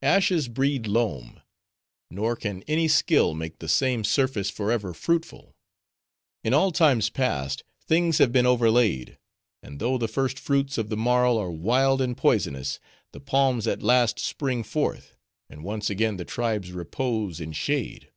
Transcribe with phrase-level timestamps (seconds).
[0.00, 1.42] Ashes breed loam.
[2.10, 5.54] Nor can any skill make the same surface forever fruitful.
[6.42, 9.18] In all times past, things have been overlaid;
[9.62, 12.80] and though the first fruits of the marl are wild and poisonous,
[13.12, 15.18] the palms at last spring forth;
[15.50, 18.10] and once again the tribes repose in shade.